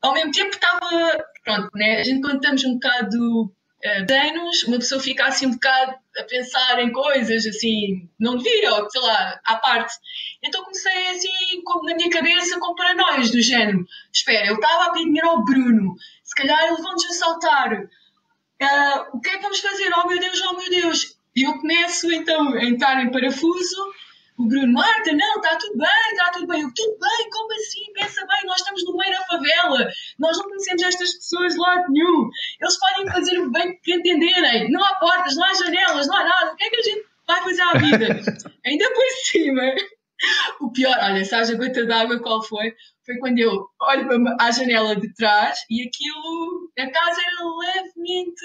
[0.00, 2.00] Ao mesmo tempo estava, pronto, né?
[2.00, 6.80] a gente quando estamos um bocado anos, uma pessoa fica assim um bocado a pensar
[6.80, 9.94] em coisas assim, não devia, ou sei lá, à parte.
[10.42, 15.06] Então comecei assim, na minha cabeça, com paranoias do género: espera, eu estava a pedir
[15.06, 17.72] dinheiro ao Bruno, se calhar eles vão-nos assaltar.
[18.60, 19.88] Uh, o que é que vamos fazer?
[19.96, 21.16] Oh meu Deus, oh meu Deus!
[21.36, 23.76] E eu começo então a entrar em parafuso.
[24.38, 26.62] O Bruno, Marta, não, está tudo bem, está tudo bem.
[26.62, 27.92] Eu, tudo bem, como assim?
[27.92, 31.90] Pensa bem, nós estamos no meio da favela, nós não conhecemos estas pessoas de lado
[31.90, 32.30] nenhum.
[32.60, 34.70] Eles podem fazer o bem que entenderem.
[34.70, 36.52] Não há portas, não há janelas, não há nada.
[36.52, 38.06] O que é que a gente vai fazer à vida?
[38.64, 39.74] Ainda por cima,
[40.60, 42.74] o pior, olha, sabes a gota d'água qual foi?
[43.04, 48.44] Foi quando eu olho para a janela de trás e aquilo, a casa era levemente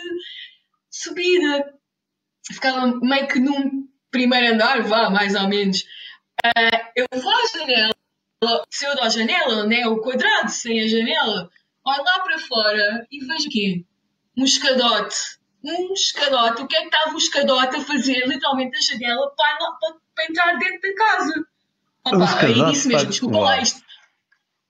[0.90, 1.74] subida
[2.52, 5.82] ficava meio que num primeiro andar, vá, mais ou menos.
[6.46, 7.94] Uh, eu vou à janela,
[8.70, 11.50] se eu dou a janela, né, o quadrado sem a janela,
[11.86, 13.86] olho lá para fora e vejo o quê?
[14.38, 15.16] Um escadote.
[15.64, 16.62] Um escadote.
[16.62, 20.26] O que é que estava o escadote a fazer, literalmente, a janela para, para, para
[20.26, 21.48] entrar dentro da casa?
[22.06, 23.82] Opa, aí disse mesmo, desculpa lá, isto,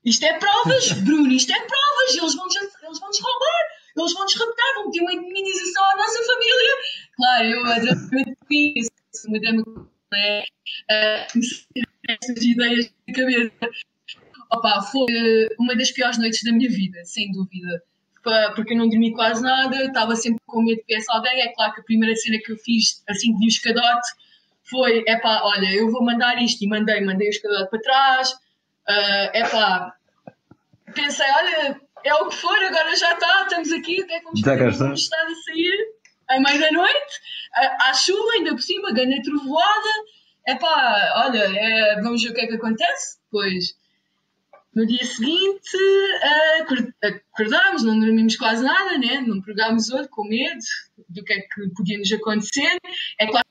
[0.06, 4.36] isto é provas, Bruno, isto é provas, eles vão-nos eles vão roubar eles vão nos
[4.36, 6.76] raptar, vão ter uma indemnização à nossa família.
[7.16, 8.92] Claro, eu adorei isso,
[9.28, 9.64] uma drama
[10.16, 10.44] é,
[12.08, 13.52] essas ideias na cabeça.
[14.52, 17.84] Opa, foi uma das piores noites da minha vida, sem dúvida.
[18.56, 21.42] Porque eu não dormi quase nada, estava sempre com medo de peça alguém.
[21.42, 24.08] É claro que a primeira cena que eu fiz, assim que vi o escadote,
[24.64, 26.64] foi: é pá, olha, eu vou mandar isto.
[26.64, 28.32] E mandei, mandei o escadote para trás.
[28.32, 29.96] Uh, é pá,
[30.94, 34.26] pensei: olha, é o que for, agora já está, estamos aqui, o que é que
[34.26, 34.72] vamos fazer?
[34.72, 35.94] Vamos estar a sair
[36.30, 37.22] à meia da noite,
[37.80, 39.90] à chuva, ainda por cima, ganha trovoada.
[40.46, 43.18] É pá, olha, é, vamos ver o que é que acontece.
[43.32, 43.76] Pois,
[44.76, 45.78] no dia seguinte,
[47.32, 49.22] acordámos, não dormimos quase nada, né?
[49.22, 50.60] não pregámos olho com medo
[51.10, 52.78] do que é que podia nos acontecer.
[53.20, 53.46] É claro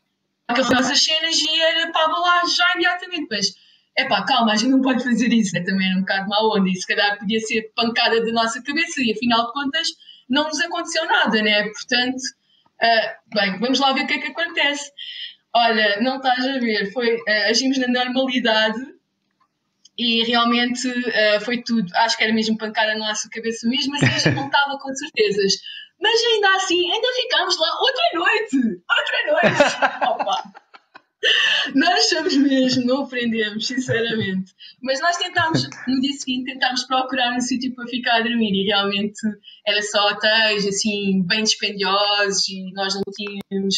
[0.55, 3.55] que as nossas cenas e era para lá já imediatamente, mas
[3.97, 6.69] é pá, calma, a gente não pode fazer isso, é também um bocado mau onda,
[6.69, 9.89] e se calhar podia ser pancada da nossa cabeça, e afinal de contas
[10.29, 11.63] não nos aconteceu nada, né?
[11.65, 12.23] Portanto,
[12.83, 14.91] uh, bem, vamos lá ver o que é que acontece.
[15.55, 18.81] Olha, não estás a ver, foi, uh, agimos na normalidade,
[19.99, 21.87] e realmente uh, foi tudo.
[21.97, 24.95] Acho que era mesmo pancada na nossa cabeça mesmo, assim a gente não estava com
[24.95, 25.53] certezas.
[26.01, 28.57] Mas ainda assim, ainda ficámos lá outra noite!
[28.91, 29.63] Outra noite!
[30.11, 30.53] Opa!
[31.75, 34.53] Nós somos mesmo, não aprendemos, sinceramente.
[34.83, 38.67] Mas nós tentámos, no dia seguinte, tentámos procurar um sítio para ficar a dormir e
[38.67, 39.21] realmente
[39.67, 43.77] era só hotéis, assim, bem dispendiosos e nós não tínhamos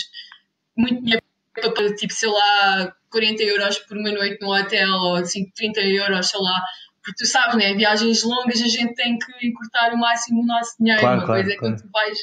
[0.76, 1.22] muito dinheiro
[1.54, 6.28] para, tipo, sei lá, 40 euros por uma noite no hotel ou assim, 30 euros,
[6.28, 6.64] sei lá.
[7.02, 7.74] Porque tu sabes, né?
[7.74, 11.00] Viagens longas a gente tem que encurtar o máximo o nosso dinheiro.
[11.00, 11.74] Claro, uma claro, coisa é claro.
[11.74, 12.18] quando tu vais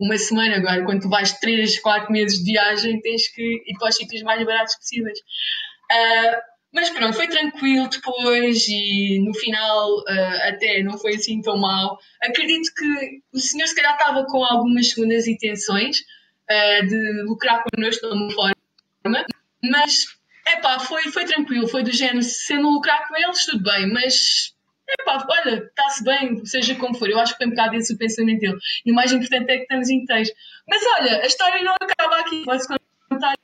[0.00, 3.90] uma semana agora, quando tu vais 3, 4 meses de viagem, tens que ir para
[3.90, 5.18] os sítios mais baratos possíveis.
[5.18, 11.58] Uh, mas pronto, foi tranquilo depois e no final uh, até não foi assim tão
[11.58, 11.98] mal.
[12.22, 18.08] Acredito que o senhor se calhar estava com algumas segundas intenções uh, de lucrar connosco
[18.08, 19.26] de uma forma,
[19.62, 20.06] mas
[20.46, 24.54] epá, foi, foi tranquilo, foi do género, se não lucrar com eles, tudo bem, mas
[24.98, 27.08] epá, olha, está-se bem, seja como for.
[27.08, 28.58] Eu acho que foi um bocado esse o pensamento dele.
[28.84, 30.30] E o mais importante é que estamos inteiros.
[30.68, 32.44] Mas olha, a história não acaba aqui.
[32.44, 32.68] Posso
[33.08, 33.34] contar?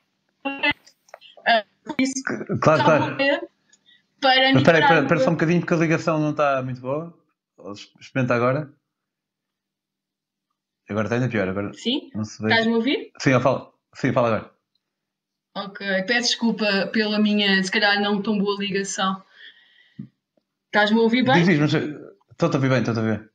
[0.45, 2.23] Uh, isso,
[2.61, 3.17] Claro, claro.
[4.21, 7.17] Para Mas espera só um bocadinho porque a ligação não está muito boa.
[8.01, 8.73] Experimenta agora.
[10.89, 11.49] Agora está ainda pior.
[11.49, 12.11] Agora Sim?
[12.15, 13.13] Estás-me a ouvir?
[13.19, 13.75] Sim, eu falo.
[13.95, 14.57] Sim, fala agora.
[15.55, 19.23] Ok, peço desculpa pela minha, se calhar, não tão boa ligação.
[20.67, 21.35] Estás-me a ouvir bem?
[21.35, 23.31] Diz, diz, mas estou a ouvir bem, estou a ouvir.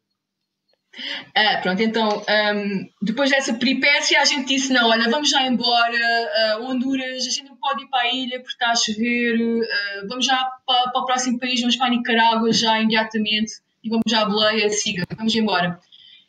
[1.34, 5.98] Ah, pronto, então, ahm, depois dessa peripécia, a gente disse: não, olha, vamos já embora,
[5.98, 10.06] ah, Honduras, a gente não pode ir para a ilha porque está a chover, ah,
[10.10, 14.04] vamos já para, para o próximo país, vamos para a Nicarágua já imediatamente e vamos
[14.08, 15.80] já à boleia, siga, vamos embora.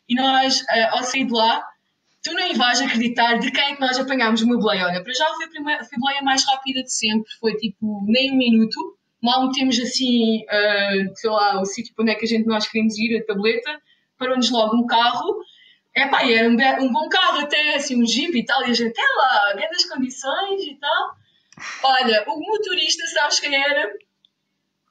[0.07, 1.61] E nós, ah, ao sair de lá,
[2.23, 4.85] tu nem vais acreditar de quem é que nós apanhámos uma boleia.
[4.85, 8.05] Olha, para já foi a, primeira, foi a boleia mais rápida de sempre, foi tipo
[8.07, 8.97] nem um minuto.
[9.23, 12.67] Mal metemos assim, ah, sei lá, o sítio para onde é que a gente nós
[12.67, 13.81] queremos ir, a tableta,
[14.17, 15.41] parou-nos logo um carro.
[15.95, 18.73] Epá, e era um, um bom carro até, assim, um jeep e tal, e a
[18.73, 21.15] gente, é lá, grandes condições e tal.
[21.83, 23.93] Olha, o motorista, sabes quem era?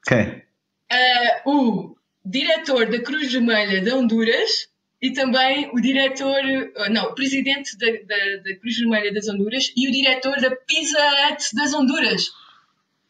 [0.07, 0.42] Quem?
[0.90, 4.68] Ah, o diretor da Cruz Vermelha de Honduras
[5.03, 6.40] e também o diretor,
[6.77, 10.55] ah, não, o presidente da, da, da Cruz Vermelha das Honduras e o diretor da
[10.57, 12.31] Pizza Hut das Honduras.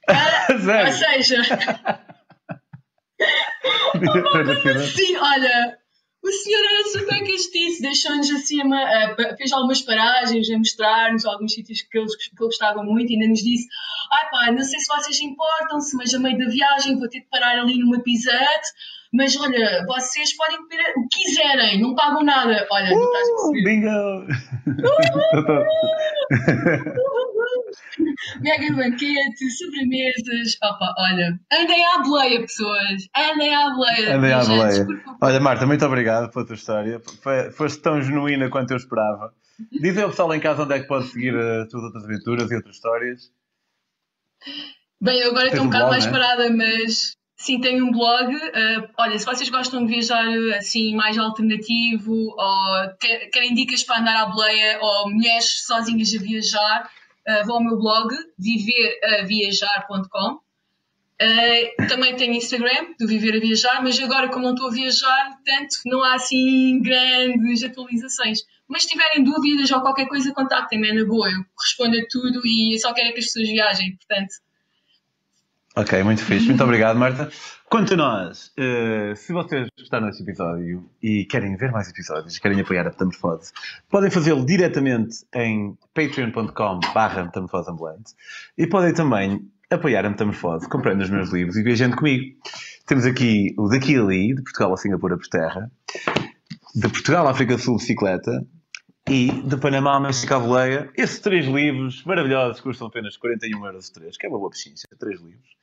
[0.09, 0.47] Ah,
[0.87, 1.43] ou seja,
[3.99, 4.87] Diretor da cidade.
[4.89, 5.79] Sim, olha,
[6.25, 11.83] o senhor era super castiço, deixou-nos assim, ah, fez algumas paragens a mostrar-nos alguns sítios
[11.83, 13.69] que eles que ele gostava muito e ainda nos disse:
[14.13, 17.27] Ai pá, não sei se vocês importam-se, mas a meio da viagem vou ter de
[17.31, 18.67] parar ali numa Pizza Hut,
[19.13, 22.67] mas olha, vocês podem comer o que quiserem, não pagam nada.
[22.71, 23.65] Olha, não estás a Uh, perceber.
[23.65, 24.27] bingo!
[28.41, 30.57] Mega banquete, sobremesas.
[30.63, 33.09] Opa, olha, andem à boleia, pessoas.
[33.17, 34.17] Andem à boleia.
[34.17, 34.87] Andei à boleia.
[35.21, 37.01] Olha, Marta, muito obrigado pela tua história.
[37.57, 39.33] Foste tão genuína quanto eu esperava.
[39.71, 42.55] Diz ao pessoal em casa onde é que pode seguir as tuas outras aventuras e
[42.57, 43.31] outras histórias.
[45.01, 46.13] Bem, eu agora Tens estou um um bocado mais né?
[46.13, 48.35] parada, mas sim, tenho um blog.
[48.55, 54.01] Ah, olha, se vocês gostam de viajar assim mais alternativo ou que- querem dicas para
[54.01, 56.91] andar à boleia ou mulheres sozinhas a viajar,
[57.27, 60.41] ah, vão ao meu blog viveraviajar.com.
[61.21, 65.39] Ah, também tenho Instagram do Viver a Viajar, mas agora, como não estou a viajar,
[65.45, 68.41] tanto não há assim grandes atualizações.
[68.67, 71.31] Mas se tiverem dúvidas ou qualquer coisa, contactem-me, é na boa.
[71.31, 74.35] Eu respondo a tudo e eu só quero é que as pessoas viajem, portanto.
[75.75, 76.49] Ok, muito fixe.
[76.49, 77.31] Muito obrigado, Marta.
[77.71, 82.61] Quanto a nós, eh, se vocês gostaram deste episódio e querem ver mais episódios, querem
[82.61, 83.53] apoiar a Metamorfose,
[83.89, 88.13] podem fazê-lo diretamente em patreon.com barra metamorfoseambulante
[88.59, 92.37] e podem também apoiar a Metamorfose comprando os meus livros e viajando comigo.
[92.87, 95.71] Temos aqui o Daqui Ali, de Portugal a Singapura por terra,
[96.75, 98.47] de Portugal à África do Sul bicicleta
[99.09, 100.91] e de Panamá a México à.
[100.97, 104.87] Esses três livros maravilhosos custam apenas 41 euros os três, que é uma boa pechincha,
[104.99, 105.57] três livros.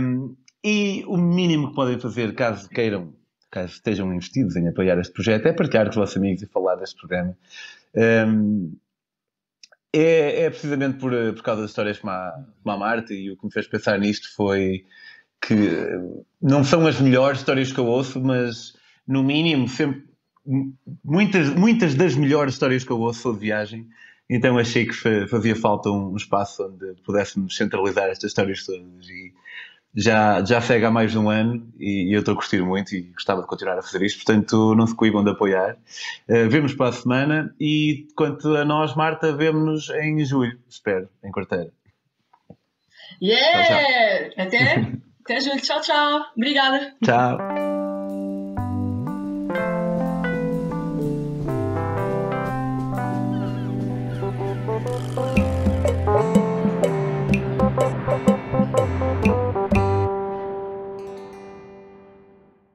[0.00, 3.14] Um, e o mínimo que podem fazer, caso queiram,
[3.50, 6.76] caso estejam investidos em apoiar este projeto, é partilhar com os vossos amigos e falar
[6.76, 7.36] deste programa.
[7.94, 8.76] Um,
[9.92, 13.36] é, é precisamente por, por causa das histórias como a, como a Marta e o
[13.36, 14.84] que me fez pensar nisto foi
[15.40, 15.70] que
[16.42, 18.74] não são as melhores histórias que eu ouço, mas
[19.06, 20.04] no mínimo sempre
[21.04, 23.86] muitas, muitas das melhores histórias que eu ouço são de viagem.
[24.28, 29.32] Então achei que fa- fazia falta um, espaço onde pudéssemos centralizar estas histórias todas e
[29.94, 32.94] já, já segue há mais de um ano e, e eu estou a curtir muito
[32.94, 35.76] e gostava de continuar a fazer isto, portanto não se coibam de apoiar.
[36.28, 41.30] Uh, vemos para a semana e quanto a nós, Marta, vemos-nos em julho, espero, em
[41.30, 41.70] quarteira.
[43.22, 44.32] Yeah!
[44.36, 44.92] Até?
[45.24, 45.60] Até julho.
[45.60, 46.20] Tchau, tchau.
[46.36, 46.94] Obrigada.
[47.02, 47.75] Tchau.